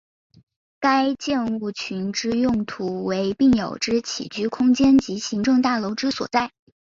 [0.79, 6.51] 该建物群之用途为病友之起居空间及行政大楼之所在。